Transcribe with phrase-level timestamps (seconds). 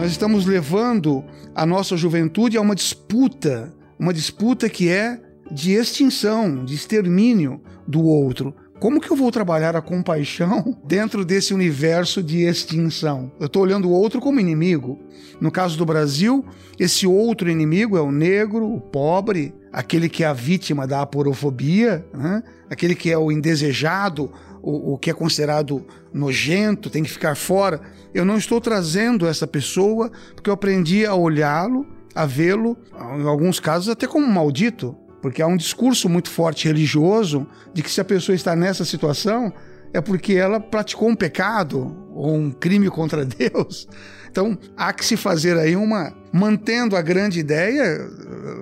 [0.00, 1.22] nós estamos levando
[1.54, 5.20] a nossa juventude a uma disputa, uma disputa que é
[5.52, 8.54] de extinção, de extermínio do outro.
[8.80, 13.30] Como que eu vou trabalhar a compaixão dentro desse universo de extinção?
[13.38, 14.98] Eu estou olhando o outro como inimigo.
[15.38, 16.42] No caso do Brasil,
[16.78, 22.06] esse outro inimigo é o negro, o pobre, aquele que é a vítima da aporofobia,
[22.14, 22.42] né?
[22.70, 27.82] aquele que é o indesejado, o, o que é considerado nojento, tem que ficar fora.
[28.14, 32.78] Eu não estou trazendo essa pessoa porque eu aprendi a olhá-lo, a vê-lo,
[33.18, 34.96] em alguns casos até como maldito.
[35.20, 39.52] Porque há um discurso muito forte religioso de que se a pessoa está nessa situação
[39.92, 43.88] é porque ela praticou um pecado ou um crime contra Deus.
[44.30, 46.12] Então, há que se fazer aí uma.
[46.32, 48.08] Mantendo a grande ideia,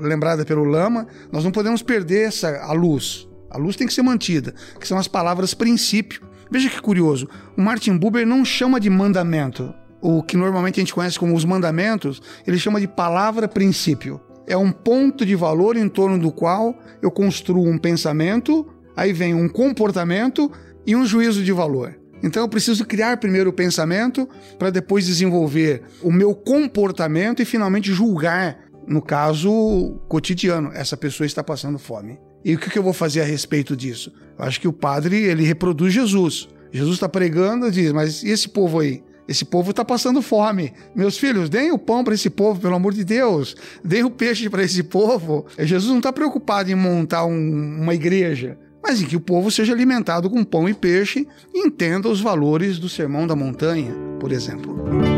[0.01, 3.29] lembrada pelo Lama, nós não podemos perder essa, a luz.
[3.51, 6.27] A luz tem que ser mantida, que são as palavras princípio.
[6.51, 9.75] Veja que curioso, o Martin Buber não chama de mandamento.
[10.01, 14.19] O que normalmente a gente conhece como os mandamentos, ele chama de palavra princípio
[14.49, 19.35] é um ponto de valor em torno do qual eu construo um pensamento, aí vem
[19.35, 20.51] um comportamento
[20.87, 21.95] e um juízo de valor.
[22.23, 27.93] Então eu preciso criar primeiro o pensamento para depois desenvolver o meu comportamento e finalmente
[27.93, 32.19] julgar, no caso cotidiano, essa pessoa está passando fome.
[32.45, 34.13] E o que eu vou fazer a respeito disso?
[34.39, 36.49] Eu acho que o padre ele reproduz Jesus.
[36.73, 39.03] Jesus está pregando diz: Mas e esse povo aí?
[39.29, 40.73] Esse povo está passando fome.
[40.97, 43.55] Meus filhos, deem o pão para esse povo, pelo amor de Deus.
[43.85, 45.47] Deem o peixe para esse povo.
[45.59, 49.75] Jesus não está preocupado em montar um, uma igreja, mas em que o povo seja
[49.75, 55.18] alimentado com pão e peixe e entenda os valores do sermão da montanha, por exemplo.